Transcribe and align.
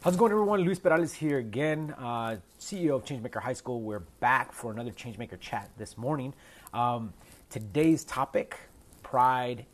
How's 0.00 0.14
it 0.14 0.18
going, 0.18 0.30
everyone? 0.30 0.60
Luis 0.60 0.78
Perales 0.78 1.12
here 1.12 1.38
again, 1.38 1.92
uh, 1.98 2.36
CEO 2.60 2.94
of 2.94 3.04
Changemaker 3.04 3.42
High 3.42 3.54
School. 3.54 3.80
We're 3.80 3.98
back 4.20 4.52
for 4.52 4.70
another 4.70 4.92
Changemaker 4.92 5.40
chat 5.40 5.72
this 5.76 5.98
morning. 5.98 6.34
Um, 6.72 7.12
today's 7.50 8.04
topic 8.04 8.56
pride 9.02 9.66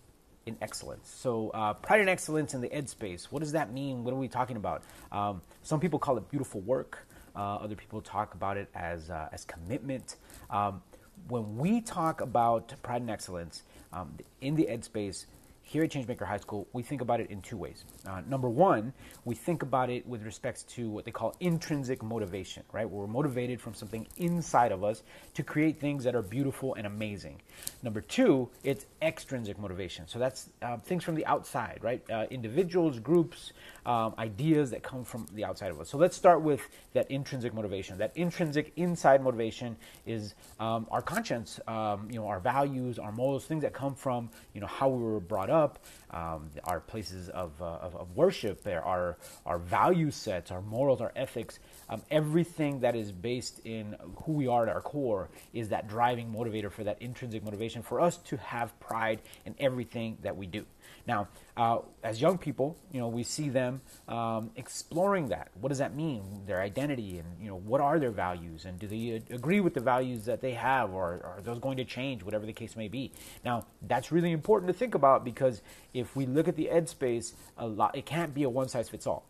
in 0.47 0.57
excellence. 0.63 1.11
So, 1.11 1.51
uh, 1.51 1.75
pride 1.75 2.01
in 2.01 2.09
excellence 2.09 2.55
in 2.55 2.63
the 2.63 2.73
ed 2.73 2.89
space. 2.89 3.31
What 3.31 3.41
does 3.41 3.53
that 3.53 3.71
mean? 3.71 4.03
What 4.03 4.15
are 4.15 4.17
we 4.17 4.29
talking 4.29 4.57
about? 4.57 4.83
Um, 5.13 5.43
some 5.63 5.79
people 5.79 5.99
call 5.99 6.17
it 6.17 6.31
beautiful 6.31 6.63
work, 6.63 7.07
uh, 7.37 7.57
other 7.57 7.77
people 7.77 8.01
talk 8.01 8.33
about 8.33 8.57
it 8.57 8.71
as, 8.75 9.11
uh, 9.11 9.29
as 9.31 9.45
commitment. 9.45 10.17
Um, 10.49 10.81
when 11.29 11.59
we 11.59 11.83
talk 11.83 12.23
about 12.23 12.73
pride 12.83 13.03
and 13.03 13.11
excellence 13.11 13.63
um, 13.93 14.15
in 14.41 14.57
the 14.57 14.71
ed 14.71 14.85
space, 14.85 15.27
here 15.65 15.83
at 15.83 15.91
Changemaker 15.91 16.27
High 16.27 16.37
School, 16.37 16.69
we 16.73 16.83
think 16.83 17.01
about 17.01 17.21
it 17.21 17.31
in 17.31 17.41
two 17.41 17.57
ways. 17.57 17.85
Uh, 18.07 18.21
number 18.29 18.49
one, 18.49 18.93
we 19.25 19.35
think 19.35 19.63
about 19.63 19.91
it 19.91 20.07
with 20.07 20.23
respects 20.23 20.63
to 20.75 20.91
what 20.91 21.05
they 21.07 21.11
call 21.11 21.35
intrinsic 21.41 22.03
motivation, 22.03 22.63
right? 22.71 22.89
We're 22.89 23.07
motivated 23.07 23.61
from 23.61 23.75
something 23.75 24.07
inside 24.19 24.73
of 24.73 24.85
us 24.85 25.03
to 25.35 25.43
create 25.43 25.81
things 25.81 26.05
that 26.05 26.15
are 26.15 26.23
beautiful 26.23 26.75
and 26.75 26.87
amazing. 26.87 27.41
Number 27.83 28.03
two, 28.03 28.51
it's 28.63 28.87
extrinsic 29.01 29.59
motivation. 29.59 30.07
So 30.07 30.19
that's 30.19 30.51
uh, 30.61 30.77
things 30.77 31.03
from 31.03 31.15
the 31.15 31.25
outside, 31.27 31.79
right? 31.81 32.03
Uh, 32.11 32.27
individuals, 32.31 32.99
groups, 32.99 33.53
um, 33.87 34.15
ideas 34.19 34.71
that 34.71 34.83
come 34.83 35.03
from 35.03 35.27
the 35.33 35.45
outside 35.45 35.71
of 35.71 35.81
us. 35.81 35.89
So 35.89 35.97
let's 35.97 36.17
start 36.17 36.43
with 36.43 36.61
that 36.93 37.11
intrinsic 37.11 37.55
motivation. 37.55 37.99
That 37.99 38.13
intrinsic 38.17 38.73
inside 38.77 39.23
motivation 39.23 39.77
is 40.07 40.35
um, 40.61 40.87
our 40.91 41.03
conscience, 41.03 41.59
um, 41.67 42.09
you 42.11 42.19
know, 42.19 42.27
our 42.27 42.41
values, 42.41 42.99
our 42.99 43.13
morals, 43.13 43.47
things 43.47 43.63
that 43.63 43.73
come 43.73 43.95
from, 43.95 44.29
you 44.53 44.61
know, 44.61 44.67
how 44.67 44.89
we 44.89 45.03
were 45.03 45.21
brought 45.21 45.51
up, 45.51 45.54
um, 46.11 46.51
our 46.65 46.81
places 46.81 47.29
of, 47.29 47.51
uh, 47.61 47.65
of, 47.65 47.97
of, 47.97 48.17
worship, 48.17 48.67
our, 48.67 49.17
our 49.45 49.59
value 49.59 50.11
sets, 50.11 50.51
our 50.51 50.63
morals, 50.63 51.01
our 51.01 51.13
ethics, 51.17 51.59
um, 51.89 52.03
everything 52.11 52.81
that 52.81 52.95
is 52.95 53.11
based 53.11 53.61
in 53.65 53.97
who 54.25 54.33
we 54.33 54.47
are 54.47 54.63
at 54.69 54.75
our 54.75 54.81
core 54.81 55.29
is 55.53 55.71
that 55.71 55.89
driving 55.89 56.33
motivator 56.33 56.71
for 56.71 56.85
that 56.85 57.01
intrinsic 57.03 57.43
motivation 57.45 57.83
for 57.83 58.01
us 58.01 58.17
to 58.19 58.37
have 58.37 58.79
pride 58.81 59.21
in 59.45 59.55
everything 59.59 60.19
that 60.23 60.37
we 60.37 60.47
do. 60.47 60.65
Now, 61.07 61.29
uh, 61.57 61.79
as 62.03 62.21
young 62.21 62.39
people, 62.39 62.77
you 62.91 63.01
know, 63.01 63.09
we 63.09 63.23
see 63.23 63.49
them 63.49 63.81
um, 64.09 64.51
exploring 64.57 65.29
that. 65.29 65.51
What 65.61 65.69
does 65.69 65.79
that 65.79 65.95
mean? 65.95 66.43
Their 66.47 66.61
identity, 66.61 67.19
and 67.19 67.29
you 67.41 67.49
know, 67.49 67.57
what 67.57 67.81
are 67.81 67.99
their 67.99 68.11
values, 68.11 68.65
and 68.65 68.79
do 68.79 68.87
they 68.87 69.23
agree 69.31 69.61
with 69.61 69.75
the 69.75 69.81
values 69.81 70.25
that 70.25 70.41
they 70.41 70.53
have, 70.53 70.93
or 70.93 71.21
are 71.25 71.41
those 71.43 71.59
going 71.59 71.77
to 71.77 71.85
change, 71.85 72.23
whatever 72.23 72.47
the 72.47 72.53
case 72.53 72.75
may 72.75 72.89
be? 72.89 73.13
Now, 73.45 73.67
that's 73.83 74.11
really 74.11 74.33
important 74.33 74.73
to 74.73 74.79
think 74.79 74.95
about 74.95 75.25
because 75.25 75.44
if 75.93 76.17
we 76.17 76.27
look 76.27 76.49
at 76.49 76.57
the 76.57 76.71
ed 76.71 76.89
space, 76.89 77.35
a 77.57 77.67
lot, 77.67 77.97
it 77.97 78.07
can't 78.07 78.35
be 78.35 78.43
a 78.43 78.51
one 78.51 78.69
size 78.69 78.89
fits 78.89 79.07
all 79.07 79.25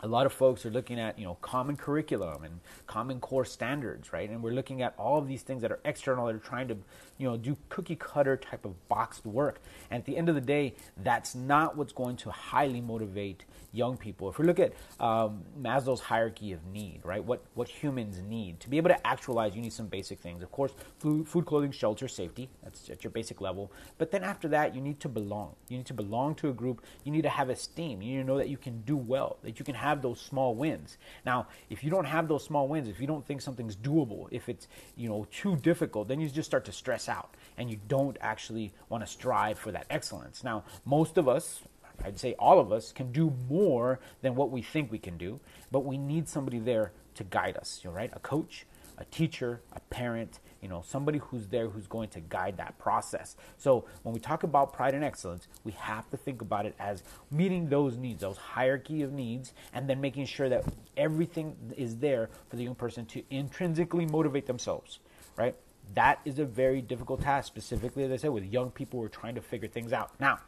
a 0.00 0.06
lot 0.06 0.26
of 0.26 0.32
folks 0.32 0.66
are 0.66 0.70
looking 0.70 0.98
at 1.00 1.18
you 1.18 1.24
know 1.24 1.36
common 1.40 1.76
curriculum 1.76 2.44
and 2.44 2.60
common 2.86 3.20
core 3.20 3.44
standards 3.44 4.12
right? 4.12 4.28
And 4.28 4.42
we're 4.42 4.52
looking 4.52 4.82
at 4.82 4.94
all 4.98 5.18
of 5.18 5.28
these 5.28 5.42
things 5.42 5.62
that 5.62 5.72
are 5.72 5.80
external 5.84 6.26
that 6.26 6.34
are 6.34 6.38
trying 6.38 6.68
to 6.68 6.76
you 7.18 7.28
know 7.28 7.36
do 7.36 7.56
cookie 7.68 7.96
cutter 7.96 8.36
type 8.36 8.64
of 8.64 8.88
boxed 8.88 9.24
work. 9.24 9.60
And 9.90 10.00
at 10.00 10.06
the 10.06 10.16
end 10.16 10.28
of 10.28 10.34
the 10.34 10.40
day 10.40 10.74
that's 11.02 11.34
not 11.34 11.76
what's 11.76 11.92
going 11.92 12.16
to 12.18 12.30
highly 12.30 12.80
motivate 12.80 13.44
young 13.72 13.96
people. 13.96 14.28
If 14.28 14.38
we 14.38 14.46
look 14.46 14.58
at 14.58 14.72
um, 15.00 15.42
maslow's 15.60 16.00
hierarchy 16.00 16.52
of 16.52 16.64
need 16.66 17.00
right? 17.04 17.24
What 17.24 17.42
what 17.54 17.68
humans 17.68 18.20
need. 18.20 18.60
To 18.60 18.68
be 18.68 18.76
able 18.76 18.90
to 18.90 19.06
actualize 19.06 19.54
you 19.54 19.62
need 19.62 19.72
some 19.72 19.86
basic 19.86 20.18
things. 20.18 20.42
Of 20.42 20.50
course 20.52 20.72
food, 20.98 21.26
food 21.26 21.46
clothing 21.46 21.72
shelter 21.72 22.08
safety. 22.08 22.48
That's 22.62 22.90
at 22.90 23.04
your 23.04 23.10
basic 23.10 23.40
level. 23.40 23.72
But 23.98 24.10
then 24.10 24.24
after 24.24 24.48
that 24.48 24.74
you 24.74 24.80
need 24.80 25.00
to 25.00 25.08
belong. 25.08 25.54
You 25.68 25.78
need 25.78 25.86
to 25.86 25.94
belong 25.94 26.34
to 26.36 26.50
a 26.50 26.52
group. 26.52 26.82
You 27.04 27.12
need 27.12 27.22
to 27.22 27.28
have 27.30 27.48
esteem. 27.48 28.02
You 28.02 28.16
need 28.16 28.22
to 28.22 28.26
know 28.26 28.38
that 28.38 28.48
you 28.48 28.58
can 28.58 28.82
do 28.82 28.96
well 28.96 29.38
that 29.42 29.58
you 29.58 29.64
can 29.64 29.74
have 29.74 29.85
have 29.86 30.02
those 30.02 30.20
small 30.20 30.54
wins. 30.54 30.98
Now, 31.24 31.46
if 31.70 31.84
you 31.84 31.90
don't 31.90 32.04
have 32.04 32.28
those 32.28 32.44
small 32.44 32.68
wins, 32.68 32.88
if 32.88 33.00
you 33.00 33.06
don't 33.06 33.26
think 33.26 33.40
something's 33.40 33.76
doable, 33.76 34.26
if 34.30 34.48
it's, 34.48 34.66
you 34.96 35.08
know, 35.08 35.26
too 35.30 35.56
difficult, 35.56 36.08
then 36.08 36.20
you 36.20 36.28
just 36.28 36.48
start 36.48 36.64
to 36.64 36.72
stress 36.72 37.08
out 37.08 37.34
and 37.56 37.70
you 37.70 37.78
don't 37.88 38.16
actually 38.20 38.72
want 38.88 39.04
to 39.04 39.10
strive 39.10 39.58
for 39.58 39.72
that 39.72 39.86
excellence. 39.88 40.42
Now, 40.42 40.64
most 40.84 41.16
of 41.18 41.28
us, 41.28 41.62
I'd 42.04 42.18
say 42.18 42.34
all 42.38 42.58
of 42.58 42.72
us 42.72 42.92
can 42.92 43.12
do 43.12 43.32
more 43.48 44.00
than 44.22 44.34
what 44.34 44.50
we 44.50 44.60
think 44.60 44.90
we 44.90 44.98
can 44.98 45.16
do, 45.16 45.40
but 45.70 45.84
we 45.84 45.96
need 45.96 46.28
somebody 46.28 46.58
there 46.58 46.92
to 47.14 47.24
guide 47.24 47.56
us, 47.56 47.80
you 47.82 47.90
know, 47.90 47.96
right? 47.96 48.10
A 48.12 48.20
coach, 48.20 48.66
a 48.98 49.04
teacher, 49.06 49.60
a 49.72 49.80
parent, 49.80 50.40
you 50.62 50.68
know, 50.68 50.82
somebody 50.86 51.18
who's 51.18 51.46
there 51.48 51.68
who's 51.68 51.86
going 51.86 52.08
to 52.08 52.20
guide 52.20 52.56
that 52.56 52.78
process. 52.78 53.36
So 53.56 53.84
when 54.02 54.14
we 54.14 54.20
talk 54.20 54.42
about 54.42 54.72
pride 54.72 54.94
and 54.94 55.04
excellence, 55.04 55.48
we 55.64 55.72
have 55.72 56.10
to 56.10 56.16
think 56.16 56.40
about 56.42 56.66
it 56.66 56.74
as 56.78 57.02
meeting 57.30 57.68
those 57.68 57.96
needs, 57.96 58.20
those 58.20 58.36
hierarchy 58.36 59.02
of 59.02 59.12
needs, 59.12 59.52
and 59.72 59.88
then 59.88 60.00
making 60.00 60.26
sure 60.26 60.48
that 60.48 60.64
everything 60.96 61.56
is 61.76 61.96
there 61.96 62.30
for 62.48 62.56
the 62.56 62.64
young 62.64 62.74
person 62.74 63.06
to 63.06 63.22
intrinsically 63.30 64.06
motivate 64.06 64.46
themselves, 64.46 64.98
right? 65.36 65.54
That 65.94 66.20
is 66.24 66.38
a 66.38 66.44
very 66.44 66.82
difficult 66.82 67.20
task, 67.20 67.46
specifically, 67.46 68.02
as 68.04 68.10
I 68.10 68.16
said, 68.16 68.30
with 68.30 68.44
young 68.44 68.70
people 68.70 68.98
who 68.98 69.06
are 69.06 69.10
trying 69.10 69.36
to 69.36 69.40
figure 69.40 69.68
things 69.68 69.92
out. 69.92 70.18
Now, 70.18 70.40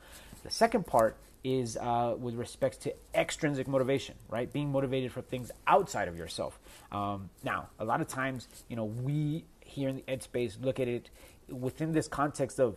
the 0.42 0.50
second 0.50 0.86
part 0.86 1.16
is 1.44 1.76
uh, 1.76 2.14
with 2.18 2.34
respect 2.34 2.80
to 2.82 2.94
extrinsic 3.14 3.68
motivation, 3.68 4.14
right? 4.28 4.52
Being 4.52 4.70
motivated 4.70 5.12
for 5.12 5.22
things 5.22 5.50
outside 5.66 6.08
of 6.08 6.16
yourself. 6.16 6.58
Um, 6.92 7.30
now, 7.42 7.68
a 7.78 7.84
lot 7.84 8.00
of 8.00 8.08
times, 8.08 8.48
you 8.68 8.76
know, 8.76 8.84
we 8.84 9.44
here 9.60 9.88
in 9.88 9.96
the 9.96 10.04
ed 10.08 10.22
space 10.22 10.58
look 10.60 10.80
at 10.80 10.88
it 10.88 11.10
within 11.48 11.92
this 11.92 12.08
context 12.08 12.58
of 12.58 12.76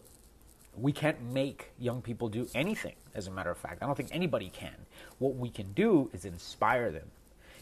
we 0.76 0.92
can't 0.92 1.22
make 1.22 1.72
young 1.78 2.02
people 2.02 2.30
do 2.30 2.48
anything, 2.56 2.96
as 3.14 3.28
a 3.28 3.32
matter 3.32 3.52
of 3.52 3.58
fact. 3.58 3.84
I 3.84 3.86
don't 3.86 3.96
think 3.96 4.10
anybody 4.14 4.50
can. 4.50 4.76
What 5.20 5.36
we 5.36 5.50
can 5.50 5.74
do 5.74 6.10
is 6.14 6.24
inspire 6.24 6.92
them, 6.92 7.12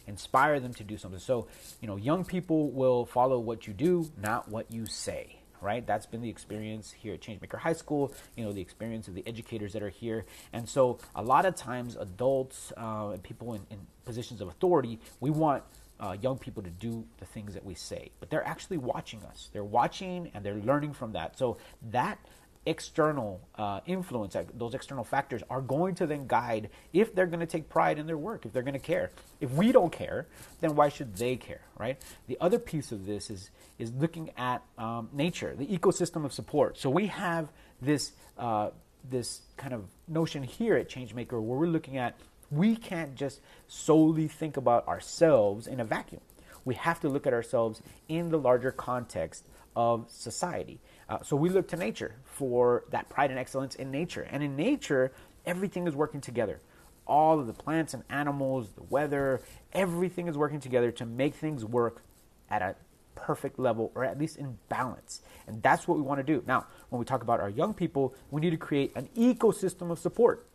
inspire 0.06 0.60
them 0.60 0.74
to 0.76 0.84
do 0.84 0.98
something. 0.98 1.20
So, 1.20 1.48
you 1.82 1.88
know, 1.88 1.96
young 1.96 2.24
people 2.24 2.70
will 2.70 3.06
follow 3.06 3.40
what 3.40 3.66
you 3.66 3.74
do, 3.74 4.12
not 4.22 4.50
what 4.50 4.72
you 4.72 4.86
say 4.86 5.39
right? 5.62 5.86
That's 5.86 6.06
been 6.06 6.22
the 6.22 6.30
experience 6.30 6.92
here 6.92 7.14
at 7.14 7.22
Changemaker 7.22 7.58
High 7.58 7.74
School, 7.74 8.14
you 8.36 8.44
know, 8.44 8.52
the 8.52 8.62
experience 8.62 9.08
of 9.08 9.16
the 9.16 9.26
educators 9.28 9.74
that 9.74 9.84
are 9.84 9.90
here. 9.90 10.26
And 10.54 10.68
so 10.68 11.00
a 11.16 11.22
lot 11.22 11.46
of 11.46 11.56
times 11.56 11.96
adults 11.96 12.72
uh, 12.78 13.10
and 13.10 13.24
people 13.24 13.54
in, 13.54 13.62
in, 13.70 13.80
positions 14.06 14.42
of 14.42 14.48
authority, 14.48 15.00
we 15.20 15.30
want 15.30 15.64
uh, 16.00 16.18
young 16.20 16.36
people 16.36 16.64
to 16.64 16.70
do 16.72 17.06
the 17.20 17.26
things 17.26 17.54
that 17.54 17.64
we 17.64 17.76
say, 17.76 18.10
but 18.20 18.32
they're 18.32 18.48
actually 18.48 18.78
watching 18.78 19.22
us. 19.24 19.50
They're 19.54 19.64
watching 19.64 20.32
and 20.34 20.44
they're 20.44 20.56
learning 20.56 20.94
from 20.94 21.12
that. 21.12 21.38
So 21.38 21.58
that 21.92 22.18
external 22.66 23.42
uh, 23.56 23.80
influence, 23.86 24.36
those 24.54 24.74
external 24.74 25.04
factors 25.04 25.42
are 25.50 25.62
going 25.62 25.96
to 25.96 26.06
then 26.06 26.28
guide 26.28 26.70
if 26.94 27.16
they're 27.16 27.28
going 27.28 27.40
to 27.40 27.46
take 27.46 27.70
pride 27.70 27.98
in 27.98 28.06
their 28.06 28.18
work, 28.18 28.46
if 28.46 28.54
they're 28.54 28.64
going 28.64 28.74
to 28.74 28.80
care. 28.80 29.12
If 29.40 29.52
we 29.52 29.72
don't 29.72 29.92
care, 29.92 30.28
then 30.60 30.76
why 30.76 30.90
should 30.90 31.16
they 31.16 31.36
care, 31.36 31.62
right? 31.78 31.98
The 32.28 32.38
other 32.42 32.60
piece 32.60 32.92
of 32.92 33.06
this 33.06 33.30
is 33.30 33.50
is 33.78 33.94
looking 33.94 34.32
at 34.38 34.62
um, 34.78 35.10
nature, 35.14 35.56
the 35.56 35.66
ecosystem 35.66 36.26
of 36.26 36.34
support. 36.34 36.78
So 36.78 36.90
we 36.90 37.08
have 37.08 37.50
this 37.82 38.12
uh, 38.38 38.72
this 39.10 39.42
kind 39.58 39.74
of 39.74 39.86
notion 40.08 40.44
here 40.44 40.76
at 40.76 40.90
Changemaker 40.90 41.34
where 41.34 41.58
we're 41.58 41.68
looking 41.68 41.98
at 41.98 42.18
we 42.52 42.76
can't 42.76 43.16
just 43.16 43.42
solely 43.68 44.28
think 44.28 44.58
about 44.58 44.88
ourselves 44.88 45.68
in 45.68 45.80
a 45.80 45.86
vacuum. 45.86 46.22
We 46.66 46.76
have 46.76 47.00
to 47.02 47.10
look 47.10 47.28
at 47.28 47.34
ourselves 47.34 47.82
in 48.08 48.30
the 48.30 48.38
larger 48.38 48.72
context 48.72 49.46
of 49.76 50.06
society. 50.10 50.80
Uh, 51.10 51.18
so 51.24 51.36
we 51.36 51.50
look 51.50 51.68
to 51.70 51.76
nature 51.76 52.16
for 52.24 52.84
that 52.92 53.10
pride 53.10 53.32
and 53.32 53.40
excellence 53.40 53.76
in 53.76 53.90
nature. 53.90 54.28
And 54.30 54.44
in 54.44 54.56
nature, 54.56 55.12
everything 55.46 55.88
is 55.88 55.96
working 55.96 56.22
together. 56.22 56.60
All 57.08 57.40
of 57.40 57.48
the 57.48 57.54
plants 57.54 57.96
and 57.96 58.04
animals, 58.10 58.70
the 58.76 58.84
weather, 58.84 59.42
everything 59.74 60.28
is 60.28 60.38
working 60.38 60.60
together 60.60 60.92
to 60.92 61.06
make 61.08 61.34
things 61.34 61.66
work 61.66 62.04
at 62.52 62.62
a 62.62 62.76
perfect 63.16 63.58
level 63.58 63.92
or 63.96 64.06
at 64.06 64.20
least 64.20 64.38
in 64.38 64.60
balance. 64.70 65.22
And 65.48 65.64
that's 65.64 65.88
what 65.88 65.98
we 65.98 66.04
want 66.04 66.20
to 66.20 66.24
do. 66.24 66.44
Now, 66.46 66.68
when 66.90 67.00
we 67.00 67.06
talk 67.06 67.24
about 67.24 67.40
our 67.40 67.50
young 67.50 67.74
people, 67.74 68.14
we 68.30 68.40
need 68.40 68.52
to 68.52 68.58
create 68.58 68.92
an 68.96 69.10
ecosystem 69.18 69.90
of 69.90 69.98
support. 69.98 70.46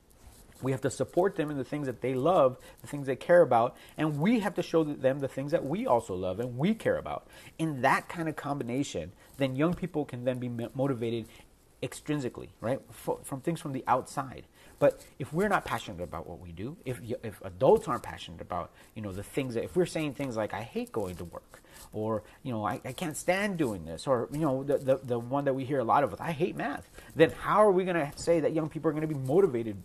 We 0.64 0.72
have 0.72 0.80
to 0.80 0.90
support 0.90 1.36
them 1.36 1.50
in 1.50 1.56
the 1.56 1.64
things 1.64 1.86
that 1.86 2.00
they 2.00 2.14
love, 2.14 2.58
the 2.80 2.88
things 2.88 3.06
they 3.06 3.16
care 3.16 3.42
about, 3.42 3.76
and 3.96 4.18
we 4.18 4.40
have 4.40 4.54
to 4.54 4.62
show 4.62 4.82
them 4.82 5.20
the 5.20 5.28
things 5.28 5.52
that 5.52 5.64
we 5.64 5.86
also 5.86 6.14
love 6.14 6.40
and 6.40 6.58
we 6.58 6.74
care 6.74 6.96
about. 6.96 7.28
In 7.58 7.82
that 7.82 8.08
kind 8.08 8.28
of 8.28 8.36
combination, 8.36 9.12
then 9.36 9.54
young 9.54 9.74
people 9.74 10.04
can 10.04 10.24
then 10.24 10.38
be 10.38 10.48
motivated 10.48 11.28
extrinsically, 11.82 12.48
right, 12.60 12.80
from 12.92 13.40
things 13.42 13.60
from 13.60 13.72
the 13.72 13.84
outside. 13.86 14.46
But 14.78 15.04
if 15.18 15.32
we're 15.32 15.48
not 15.48 15.64
passionate 15.64 16.02
about 16.02 16.26
what 16.26 16.40
we 16.40 16.50
do, 16.50 16.76
if 16.84 16.98
if 17.22 17.40
adults 17.42 17.86
aren't 17.88 18.02
passionate 18.02 18.40
about 18.40 18.72
you 18.94 19.02
know 19.02 19.12
the 19.12 19.22
things 19.22 19.54
that 19.54 19.64
if 19.64 19.76
we're 19.76 19.86
saying 19.86 20.14
things 20.14 20.36
like 20.36 20.52
I 20.52 20.62
hate 20.62 20.90
going 20.92 21.16
to 21.16 21.24
work, 21.24 21.62
or 21.92 22.22
you 22.42 22.52
know 22.52 22.66
I, 22.66 22.80
I 22.84 22.92
can't 22.92 23.16
stand 23.16 23.56
doing 23.56 23.84
this, 23.84 24.06
or 24.06 24.28
you 24.32 24.40
know 24.40 24.64
the, 24.64 24.78
the 24.78 24.96
the 25.02 25.18
one 25.18 25.44
that 25.44 25.54
we 25.54 25.64
hear 25.64 25.78
a 25.78 25.84
lot 25.84 26.04
of 26.04 26.10
with 26.10 26.20
I 26.20 26.32
hate 26.32 26.56
math, 26.56 26.88
then 27.14 27.30
how 27.30 27.62
are 27.62 27.70
we 27.70 27.84
going 27.84 27.96
to 27.96 28.10
say 28.16 28.40
that 28.40 28.52
young 28.52 28.68
people 28.68 28.90
are 28.90 28.92
going 28.92 29.08
to 29.08 29.14
be 29.14 29.20
motivated 29.20 29.76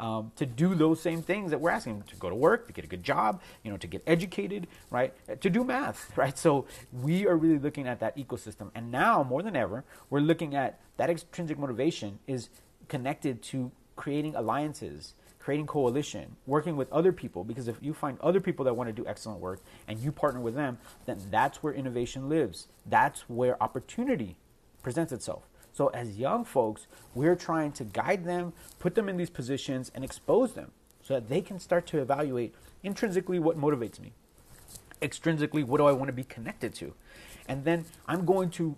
um, 0.00 0.32
to 0.36 0.46
do 0.46 0.74
those 0.74 1.00
same 1.00 1.22
things 1.22 1.50
that 1.50 1.60
we're 1.60 1.70
asking 1.70 1.98
them 1.98 2.06
to 2.08 2.16
go 2.16 2.28
to 2.28 2.34
work, 2.34 2.66
to 2.66 2.72
get 2.72 2.84
a 2.84 2.88
good 2.88 3.02
job, 3.02 3.40
you 3.62 3.70
know, 3.70 3.76
to 3.76 3.86
get 3.86 4.02
educated, 4.06 4.66
right? 4.90 5.12
To 5.40 5.50
do 5.50 5.64
math, 5.64 6.12
right? 6.16 6.36
So 6.38 6.66
we 6.92 7.26
are 7.26 7.36
really 7.36 7.58
looking 7.58 7.86
at 7.86 8.00
that 8.00 8.16
ecosystem. 8.16 8.70
And 8.74 8.90
now 8.90 9.22
more 9.22 9.42
than 9.42 9.56
ever, 9.56 9.84
we're 10.10 10.20
looking 10.20 10.54
at 10.54 10.80
that 10.96 11.10
extrinsic 11.10 11.58
motivation 11.58 12.18
is 12.26 12.48
connected 12.88 13.42
to 13.42 13.70
creating 13.96 14.34
alliances, 14.34 15.14
creating 15.38 15.66
coalition, 15.66 16.36
working 16.46 16.76
with 16.76 16.90
other 16.92 17.12
people, 17.12 17.42
because 17.42 17.68
if 17.68 17.76
you 17.80 17.92
find 17.92 18.18
other 18.20 18.40
people 18.40 18.64
that 18.64 18.74
want 18.74 18.88
to 18.88 18.92
do 18.92 19.06
excellent 19.06 19.40
work 19.40 19.60
and 19.86 19.98
you 19.98 20.12
partner 20.12 20.40
with 20.40 20.54
them, 20.54 20.78
then 21.06 21.18
that's 21.30 21.62
where 21.62 21.72
innovation 21.72 22.28
lives. 22.28 22.68
That's 22.86 23.22
where 23.28 23.60
opportunity 23.62 24.36
presents 24.82 25.12
itself. 25.12 25.42
So, 25.78 25.92
as 25.94 26.18
young 26.18 26.44
folks, 26.44 26.88
we're 27.14 27.36
trying 27.36 27.70
to 27.74 27.84
guide 27.84 28.24
them, 28.24 28.52
put 28.80 28.96
them 28.96 29.08
in 29.08 29.16
these 29.16 29.30
positions, 29.30 29.92
and 29.94 30.02
expose 30.02 30.54
them 30.54 30.72
so 31.04 31.14
that 31.14 31.28
they 31.28 31.40
can 31.40 31.60
start 31.60 31.86
to 31.86 32.00
evaluate 32.00 32.52
intrinsically 32.82 33.38
what 33.38 33.56
motivates 33.56 34.00
me, 34.00 34.12
extrinsically, 35.00 35.62
what 35.62 35.78
do 35.78 35.86
I 35.86 35.92
want 35.92 36.08
to 36.08 36.12
be 36.12 36.24
connected 36.24 36.74
to? 36.74 36.94
And 37.46 37.64
then 37.64 37.84
I'm 38.08 38.24
going 38.24 38.50
to 38.58 38.74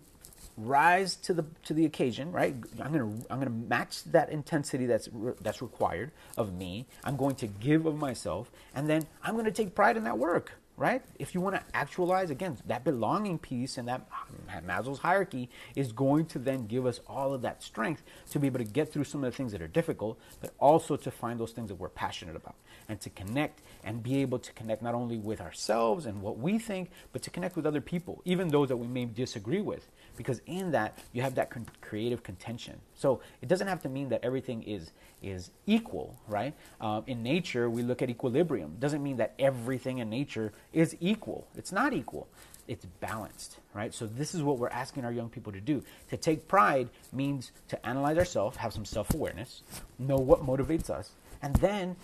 rise 0.59 1.15
to 1.17 1.33
the 1.33 1.47
to 1.65 1.73
the 1.73 1.87
occasion, 1.87 2.33
right? 2.33 2.55
I'm 2.79 2.93
gonna 2.93 3.15
I'm 3.31 3.39
gonna 3.39 3.49
match 3.49 4.05
that 4.13 4.29
intensity 4.29 4.85
that's 4.85 5.09
re, 5.11 5.33
that's 5.41 5.63
required 5.63 6.11
of 6.37 6.53
me. 6.53 6.87
I'm 7.03 7.17
going 7.17 7.37
to 7.37 7.47
give 7.47 7.87
of 7.87 7.97
myself, 7.97 8.51
and 8.75 8.91
then 8.91 9.07
I'm 9.23 9.33
going 9.33 9.47
to 9.47 9.53
take 9.53 9.75
pride 9.75 9.97
in 9.97 10.05
that 10.05 10.19
work, 10.19 10.53
right? 10.81 11.03
If 11.19 11.35
you 11.35 11.43
want 11.43 11.57
to 11.57 11.63
actualize 11.75 12.31
again 12.31 12.57
that 12.65 12.85
belonging 12.85 13.39
piece 13.39 13.77
and 13.77 13.87
that 13.87 14.09
Maslow's 14.67 14.99
hierarchy 14.99 15.51
is 15.77 15.93
going 15.93 16.25
to 16.27 16.39
then 16.39 16.67
give 16.67 16.87
us 16.87 17.01
all 17.07 17.35
of 17.35 17.43
that 17.43 17.63
strength 17.63 18.03
to 18.31 18.39
be 18.39 18.47
able 18.47 18.61
to 18.61 18.65
get 18.65 18.91
through 18.91 19.05
some 19.05 19.23
of 19.23 19.31
the 19.31 19.37
things 19.37 19.53
that 19.53 19.61
are 19.61 19.69
difficult, 19.69 20.19
but 20.41 20.55
also 20.59 20.97
to 20.97 21.11
find 21.11 21.39
those 21.39 21.53
things 21.53 21.69
that 21.69 21.75
we're 21.75 21.91
passionate 21.91 22.35
about 22.35 22.55
and 22.89 22.99
to 23.03 23.11
connect 23.11 23.61
and 23.85 24.03
be 24.03 24.23
able 24.23 24.39
to 24.39 24.55
connect 24.55 24.81
not 24.81 24.95
only 24.95 25.19
with 25.19 25.43
ourselves 25.43 26.07
and 26.07 26.23
what 26.23 26.39
we 26.39 26.59
think, 26.59 26.91
but 27.13 27.21
to 27.21 27.29
connect 27.29 27.57
with 27.57 27.67
other 27.67 27.83
people, 27.83 28.23
even 28.25 28.49
those 28.49 28.69
that 28.69 28.79
we 28.79 28.87
may 28.87 29.05
disagree 29.05 29.61
with 29.61 29.87
because 30.17 30.41
in 30.47 30.71
that 30.71 30.99
you 31.13 31.23
have 31.23 31.35
that 31.35 31.51
con- 31.51 31.67
creative 31.81 32.23
contention. 32.23 32.81
So 32.95 33.21
it 33.41 33.49
doesn't 33.49 33.67
have 33.67 33.81
to 33.83 33.89
mean 33.89 34.09
that 34.11 34.25
everything 34.25 34.63
is 34.63 34.91
is 35.23 35.51
equal, 35.67 36.17
right? 36.29 36.55
Um, 36.81 37.05
in 37.07 37.23
nature, 37.23 37.69
we 37.69 37.83
look 37.83 38.01
at 38.03 38.09
equilibrium. 38.09 38.73
It 38.73 38.81
Doesn't 38.81 39.03
mean 39.03 39.19
that 39.19 39.35
everything 39.39 39.99
in 39.99 40.09
nature 40.09 40.53
is 40.73 40.97
equal. 41.01 41.47
It's 41.57 41.73
not 41.73 41.93
equal. 41.93 42.29
It's 42.69 42.85
balanced, 42.85 43.59
right? 43.75 43.93
So 43.93 44.07
this 44.07 44.35
is 44.35 44.43
what 44.43 44.59
we're 44.59 44.69
asking 44.69 45.05
our 45.05 45.13
young 45.13 45.29
people 45.29 45.53
to 45.53 45.61
do. 45.61 45.83
To 46.11 46.17
take 46.17 46.47
pride 46.47 46.89
means 47.13 47.51
to 47.69 47.87
analyze 47.87 48.17
ourselves, 48.17 48.57
have 48.59 48.73
some 48.73 48.85
self-awareness, 48.85 49.63
know 49.99 50.19
what 50.19 50.47
motivates 50.47 50.89
us, 50.89 51.11
and 51.43 51.57
then 51.57 51.97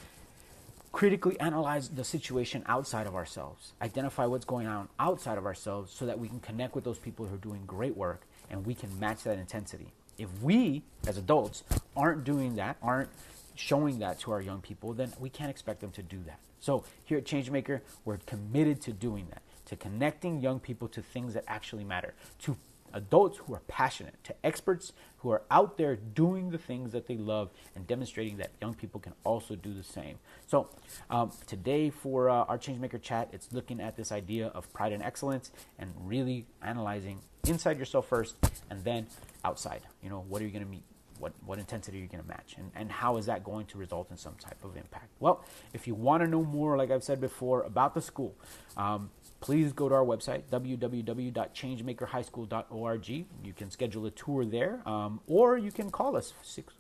critically 0.91 1.39
analyze 1.41 1.91
the 1.91 2.03
situation 2.03 2.65
outside 2.67 3.07
of 3.07 3.15
ourselves, 3.15 3.75
identify 3.83 4.25
what's 4.25 4.47
going 4.47 4.67
on 4.67 4.89
outside 4.99 5.37
of 5.37 5.45
ourselves 5.45 5.93
so 5.93 6.07
that 6.07 6.19
we 6.19 6.27
can 6.27 6.41
connect 6.41 6.75
with 6.75 6.85
those 6.85 6.99
people 6.99 7.27
who 7.27 7.35
are 7.35 7.39
doing 7.39 7.63
great 7.67 7.97
work 7.97 8.23
and 8.51 8.65
we 8.65 8.75
can 8.75 8.99
match 8.99 9.23
that 9.23 9.39
intensity. 9.39 9.93
If 10.17 10.29
we, 10.41 10.83
as 11.07 11.19
adults, 11.19 11.65
aren't 11.95 12.25
doing 12.25 12.57
that, 12.57 12.79
aren't 12.83 13.11
showing 13.57 13.99
that 14.01 14.21
to 14.21 14.33
our 14.33 14.41
young 14.41 14.61
people, 14.61 14.93
then 14.93 15.13
we 15.19 15.29
can't 15.29 15.51
expect 15.51 15.81
them 15.81 15.91
to 15.93 16.03
do 16.03 16.23
that. 16.27 16.39
So 16.61 16.85
here 17.05 17.19
at 17.19 17.25
Changemaker, 17.25 17.81
we're 18.05 18.19
committed 18.19 18.81
to 18.83 18.93
doing 18.93 19.27
that, 19.31 19.43
to 19.67 19.77
connecting 19.77 20.41
young 20.41 20.61
people 20.61 20.89
to 20.89 21.03
things 21.03 21.35
that 21.35 21.45
actually 21.47 21.85
matter, 21.85 22.15
to 22.41 22.57
adults 22.93 23.39
who 23.39 23.55
are 23.55 23.63
passionate, 23.69 24.15
to 24.25 24.35
experts 24.45 24.93
who 25.19 25.31
are 25.31 25.43
out 25.51 25.77
there 25.77 25.97
doing 25.97 26.51
the 26.51 26.59
things 26.59 26.93
that 26.93 27.07
they 27.07 27.17
love 27.17 27.51
and 27.75 27.87
demonstrating 27.87 28.39
that 28.39 28.51
young 28.61 28.75
people 28.75 29.01
can 29.01 29.13
also 29.25 29.55
do 29.55 29.75
the 29.75 29.83
same. 29.83 30.19
So, 30.47 30.71
um, 31.11 31.31
today 31.47 31.91
for 31.91 32.31
uh, 32.31 32.45
our 32.45 32.59
Changemaker 32.59 33.01
chat, 33.01 33.29
it's 33.33 33.53
looking 33.53 33.81
at 33.81 33.97
this 33.97 34.13
idea 34.13 34.49
of 34.49 34.73
pride 34.73 34.93
and 34.93 35.03
excellence 35.03 35.51
and 35.79 35.93
really 35.99 36.47
analyzing 36.63 37.21
inside 37.47 37.79
yourself 37.79 38.09
first 38.09 38.37
and 38.71 38.83
then 38.85 39.07
outside. 39.45 39.83
You 40.03 40.11
know, 40.11 40.25
what 40.29 40.41
are 40.43 40.45
you 40.45 40.51
going 40.51 40.65
to 40.65 40.71
meet? 40.71 40.85
What, 41.19 41.33
what 41.45 41.59
intensity 41.59 41.99
are 41.99 42.03
you 42.03 42.09
going 42.09 42.23
to 42.23 42.29
match? 42.29 42.57
And, 42.59 42.71
and 42.75 42.91
how 42.91 43.17
is 43.17 43.27
that 43.27 43.45
going 43.45 43.67
to 43.67 43.79
result 43.79 44.11
in 44.11 44.17
some 44.17 44.35
type 44.35 44.65
of 44.65 44.77
impact? 44.77 45.11
Well, 45.21 45.45
if 45.73 45.87
you 45.87 45.95
want 45.95 46.23
to 46.23 46.29
know 46.29 46.43
more, 46.45 46.77
like 46.77 46.91
I've 46.91 47.05
said 47.05 47.21
before, 47.21 47.63
about 47.63 47.95
the 47.95 48.01
school, 48.01 48.35
um, 48.77 49.11
please 49.41 49.73
go 49.73 49.89
to 49.89 49.95
our 49.95 50.05
website, 50.05 50.43
www.changemakerhighschool.org. 50.51 53.09
You 53.09 53.53
can 53.57 53.71
schedule 53.71 54.07
a 54.07 54.11
tour 54.11 54.45
there, 54.45 54.83
um, 54.87 55.21
or 55.27 55.57
you 55.57 55.71
can 55.71 55.91
call 55.91 56.17
us, 56.17 56.33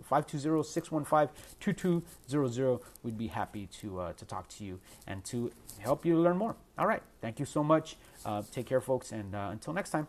520 0.08 0.62
615 0.62 1.28
2200. 1.60 2.80
We'd 3.02 3.18
be 3.18 3.28
happy 3.28 3.68
to, 3.80 4.00
uh, 4.00 4.12
to 4.14 4.24
talk 4.24 4.48
to 4.48 4.64
you 4.64 4.80
and 5.06 5.24
to 5.26 5.52
help 5.78 6.04
you 6.04 6.18
learn 6.18 6.36
more. 6.36 6.56
All 6.78 6.86
right. 6.86 7.02
Thank 7.20 7.38
you 7.40 7.46
so 7.46 7.64
much. 7.64 7.96
Uh, 8.24 8.42
take 8.52 8.66
care, 8.66 8.80
folks, 8.80 9.12
and 9.12 9.34
uh, 9.34 9.48
until 9.50 9.72
next 9.72 9.90
time. 9.90 10.06